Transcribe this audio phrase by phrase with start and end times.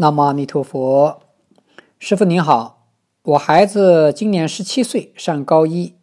[0.00, 1.20] 南无阿弥陀佛，
[1.98, 2.86] 师傅您好，
[3.20, 5.94] 我孩子今年十七岁，上高一，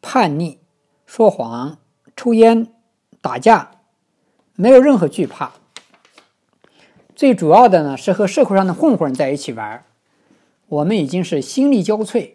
[0.00, 0.58] 叛逆、
[1.04, 1.76] 说谎、
[2.16, 2.72] 抽烟、
[3.20, 3.72] 打架，
[4.54, 5.52] 没有任何惧怕。
[7.14, 9.84] 最主要的呢是和社会上的混混在一起玩，
[10.68, 12.30] 我们已经是心力交瘁。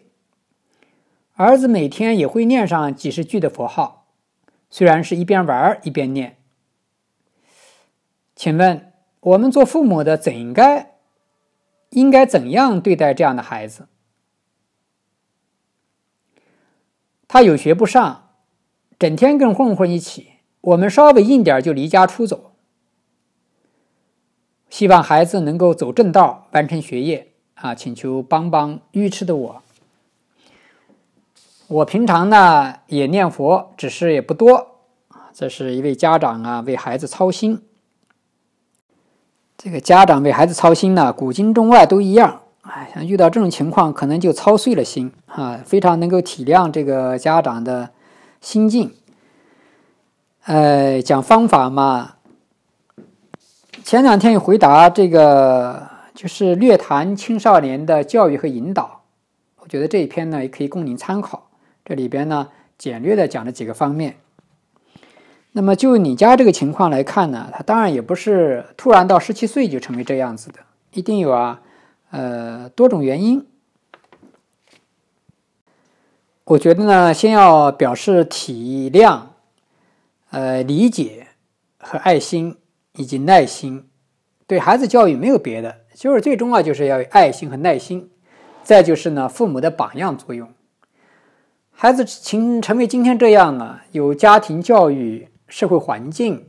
[1.34, 4.06] 儿子每天也会念上几十句的佛号，
[4.70, 6.36] 虽然是一边玩一边念。
[8.36, 10.91] 请问我们做父母的怎应该？
[11.92, 13.86] 应该怎样对待这样的孩子？
[17.26, 18.28] 他有学不上，
[18.98, 22.52] 整天跟混混一起，我们稍微硬点就离家出走。
[24.68, 27.74] 希望孩子能够走正道，完成学业啊！
[27.74, 29.62] 请求帮帮愚痴的我。
[31.68, 34.80] 我平常呢也念佛，只是也不多
[35.32, 37.62] 这是一位家长啊，为孩子操心。
[39.64, 42.40] 这个家长为孩子操心呢，古今中外都一样。
[42.62, 47.90] 哎，像遇到这种情况，可能就操碎了心啊，非常能够体谅这个家长的
[48.40, 48.92] 心境。
[50.46, 52.14] 呃，讲方法嘛，
[53.84, 55.80] 前两天有回答这个，
[56.12, 59.02] 就是略谈青少年的教育和引导。
[59.60, 61.50] 我觉得这一篇呢，也可以供您参考。
[61.84, 64.16] 这里边呢，简略的讲了几个方面。
[65.54, 70.60] 那么就你家这个情况来看呢，他当然也不是突然到十七岁就成为这样子的，
[70.92, 71.60] 一定有啊，
[72.10, 73.46] 呃多种原因。
[76.44, 79.20] 我觉得呢，先要表示体谅、
[80.30, 81.26] 呃理解
[81.78, 82.56] 和爱心
[82.96, 83.86] 以及耐心。
[84.46, 88.10] 对孩子教育没有别的，就是最重要就是要有爱心和耐心。
[88.62, 90.48] 再就是呢，父母的榜样作用。
[91.70, 95.28] 孩子成成为今天这样呢，有家庭教育。
[95.52, 96.48] 社会环境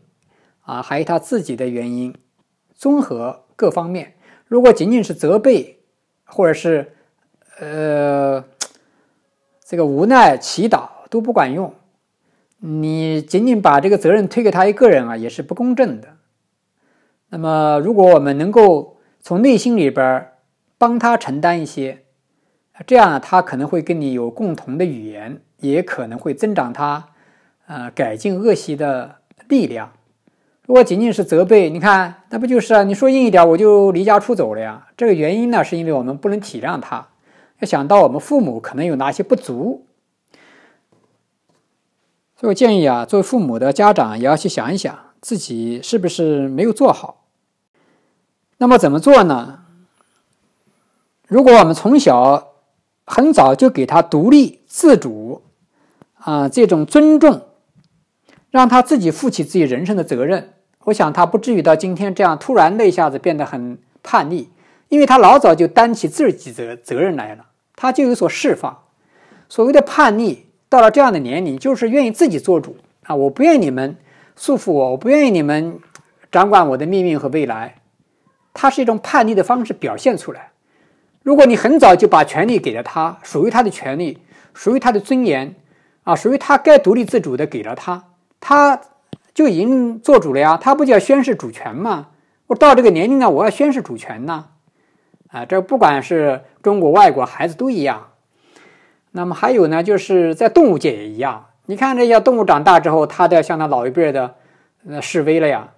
[0.61, 2.15] 啊，还有他自己的原因，
[2.73, 4.13] 综合各方面。
[4.47, 5.81] 如果仅仅是责备，
[6.23, 6.93] 或者是
[7.59, 8.45] 呃
[9.65, 11.73] 这个无奈祈祷都不管用。
[12.59, 16.07] 你仅仅把这个责任推给他一个人啊，也是不公正的。
[17.27, 20.31] 那么，如果我们能够从内心里边
[20.77, 22.05] 帮他承担一些，
[22.87, 27.09] 这样他可能会跟你有共同的语言，也可能会增长他。
[27.65, 29.15] 呃，改进恶习的
[29.47, 29.91] 力量。
[30.65, 32.83] 如果仅仅是责备，你看，那不就是啊？
[32.83, 34.87] 你说硬一点，我就离家出走了呀。
[34.95, 37.07] 这个原因呢，是因为我们不能体谅他，
[37.59, 39.85] 要想到我们父母可能有哪些不足。
[42.37, 47.25] 所以我建议啊，作为父母的家长也要去想一想，自己是不是没有做好。
[48.57, 49.65] 那么怎么做呢？
[51.27, 52.53] 如果我们从小
[53.05, 55.41] 很早就给他独立自主
[56.15, 57.41] 啊，这种尊重。
[58.53, 60.53] 让他自己负起自己人生的责任，
[60.83, 64.51] 我想他不至于到今天这样突然的一下子变得很叛逆，
[64.89, 68.83] 因为他老早就担起自己责责任来了，他就有所释放。
[69.49, 72.77] 所谓的叛逆，到了这样的年龄，就是愿意自己做主
[73.07, 73.15] 啊！
[73.15, 73.97] 我不愿意你们
[74.35, 75.79] 束缚我，我不愿意你们
[76.31, 77.77] 掌管我的命运和未来。
[78.53, 80.51] 他是一种叛逆的方式表现出来。
[81.23, 84.19] 如果你很早就把权利给了他，属于他的权利，
[84.53, 85.55] 属于他的尊严
[86.03, 88.09] 啊，属于他该独立自主的给了他。
[88.45, 88.81] 他
[89.33, 92.07] 就已经做主了呀，他不就要宣誓主权吗？
[92.47, 94.47] 我到这个年龄呢，我要宣誓主权呢。
[95.29, 98.09] 啊，这不管是中国、外国孩子都一样。
[99.11, 101.45] 那么还有呢，就是在动物界也一样。
[101.67, 104.35] 你看这些动物长大之后，它都要向它老一辈的
[104.89, 105.69] 呃示威了呀。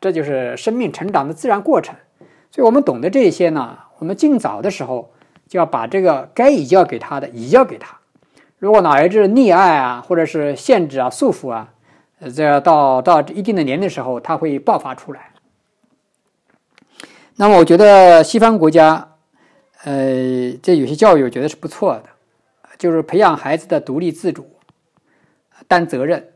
[0.00, 1.96] 这就是生命成长的自然过程。
[2.52, 5.12] 所以我们懂得这些呢，我们尽早的时候
[5.48, 7.98] 就要把这个该移交给他的移交给他。
[8.62, 11.74] 如果哪一只溺爱啊，或者是限制啊、束缚啊，
[12.32, 15.32] 这到到一定的年龄时候，它会爆发出来。
[17.34, 19.14] 那么，我觉得西方国家，
[19.82, 22.04] 呃，这有些教育我觉得是不错的，
[22.78, 24.48] 就是培养孩子的独立自主、
[25.66, 26.28] 担责任。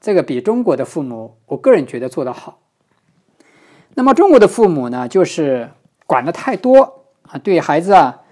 [0.00, 2.58] 这个比中国的父母，我个人觉得做得好。
[3.94, 5.70] 那么，中国的父母呢，就是
[6.04, 8.22] 管的太多啊，对孩子啊。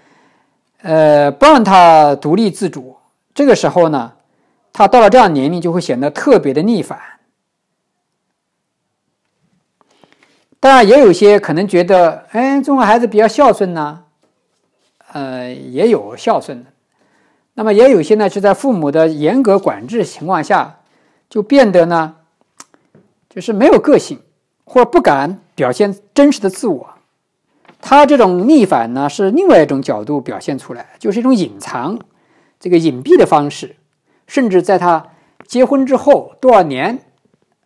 [0.83, 2.97] 呃，不让他独立自主，
[3.33, 4.13] 这个时候呢，
[4.73, 6.99] 他到了这样年龄就会显得特别的逆反。
[10.59, 14.03] 当然，也有些可能觉得，哎，中国孩子比较孝顺呢，
[15.13, 16.69] 呃，也有孝顺的。
[17.53, 20.79] 那么，也有些呢，是在父母的严格管制情况下，
[21.29, 22.15] 就变得呢，
[23.29, 24.19] 就是没有个性，
[24.65, 26.93] 或不敢表现真实的自我。
[27.85, 31.99] 他这种逆反呢，是另外一种角度表现出来，就是一种隐藏、
[32.57, 33.75] 这个隐蔽的方式，
[34.25, 35.07] 甚至在他
[35.45, 36.99] 结婚之后多少年，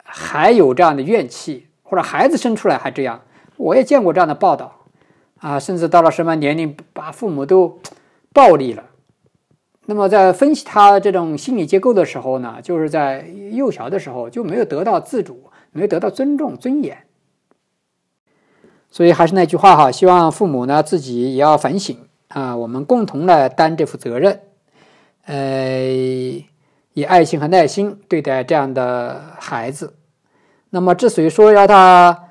[0.03, 3.21] 还有这样的怨气，或者孩子生出来还这样，
[3.57, 4.85] 我也见过这样的报道
[5.37, 7.79] 啊，甚至到了什么年龄，把父母都
[8.33, 8.85] 暴力了。
[9.85, 16.97] 那么在分析他这种心理结构的时候呢，就是在幼小的时候就没有得到自主，没有得到尊重、尊严。
[18.97, 21.95] 所以还是那句话哈，希望父母呢自己也要反省
[22.29, 24.39] 啊，我们共同来担这副责任，
[25.27, 25.85] 呃，
[26.93, 29.93] 以爱心和耐心对待这样的孩子。
[30.71, 32.23] 那么，之所以说要他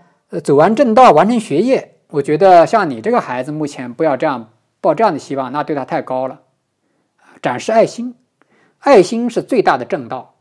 [0.42, 6.40] 走完正道、完成学业，我觉得像你这个孩子，目前不要这样抱这样的希望，那对他太高了。
[7.40, 8.16] 展示爱心，
[8.80, 10.34] 爱心是最大的正道。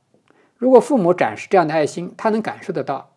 [0.58, 3.12] 如果父母展示这样的爱心，他能感受得到。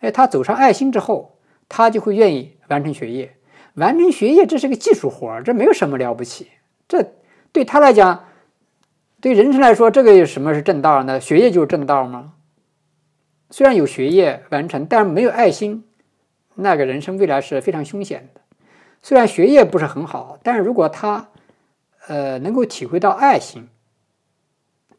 [0.00, 1.35] 哎，他走上爱心之后，
[1.68, 3.36] 他就会愿意完成学业。
[3.74, 6.48] 完成学业，这是个技术活儿，这没有什么了不起。
[6.88, 7.14] 这
[7.52, 8.24] 对他来讲，
[9.20, 11.20] 对人生来说，这个有什么是正道呢？
[11.20, 12.34] 学业就是正道吗？
[13.50, 15.84] 虽然有学业完成，但是没有爱心，
[16.54, 18.40] 那个人生未来是非常凶险的。
[19.02, 21.28] 虽然学业不是很好，但是如果他。
[22.08, 23.68] 呃，能够体会到爱心，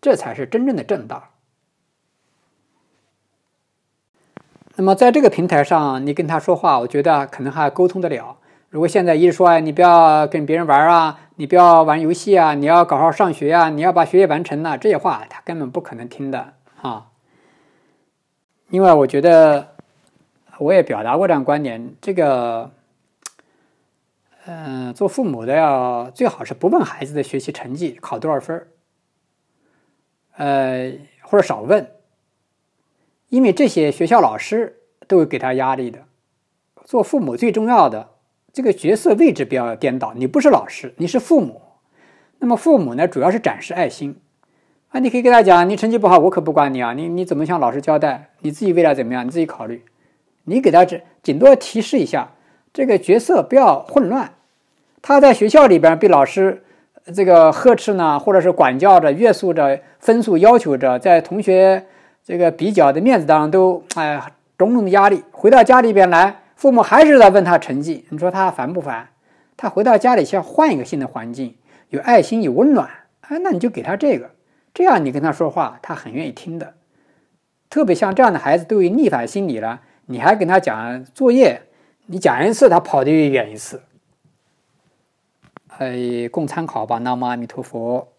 [0.02, 1.37] 这才是真正的正道。
[4.80, 8.38] 那么，在这个平台上，你跟他说话，我觉得可能还沟通得了。
[8.70, 17.08] 如果现在一直说，哎，你不要跟别人玩啊，你不要玩游戏啊，你要好好上学啊，你要把学业完成了，这些话他根本不可能听的啊。
[18.70, 19.70] 另外，我觉得
[20.60, 22.72] 我也表达过这样观点，这个。
[24.50, 28.66] 嗯，做父母的要最好是不问孩子的学习成绩考多少分
[30.38, 31.92] 呃，或者少问，
[33.38, 36.00] 因为这些学校老师都会给他压力的。
[36.84, 38.10] 做父母最重要的
[38.52, 41.62] 这个角色位置不要颠倒，你不是老师，你是父母。
[42.40, 44.16] 那么父母呢，主要是展示爱心
[44.90, 48.32] 啊，你可以跟他讲，你成绩不好，我可不管你啊，你你怎么向老师交代？
[48.42, 49.24] 你自己未来怎么样？
[49.24, 49.84] 你自己考虑。
[50.46, 52.32] 你给他只顶多提示一下，
[52.74, 54.34] 这个角色不要混乱。
[55.04, 56.64] 他在学校里边被老师
[57.14, 61.86] 这个呵斥呢，或者是管教着、约束着、分数要求着，在同学
[62.28, 64.22] 这个比较的面子当中都哎
[64.58, 65.24] 种种的压力。
[65.32, 69.08] 回到家里边来，父母还是在问他成绩，你说他烦不烦？
[69.56, 71.56] 他回到家里先换一个新的环境，
[71.88, 72.90] 有爱心、有温暖，
[73.22, 74.32] 哎，那你就给他这个，
[74.74, 76.74] 这样你跟他说话，他很愿意听的。
[77.70, 81.62] 特别像这样的孩子都有逆反心理了，你还跟他讲作业，
[82.08, 83.82] 你讲一次他跑得越远一次。
[85.78, 86.98] 哎，供参考吧。
[86.98, 88.10] 南无阿弥陀佛。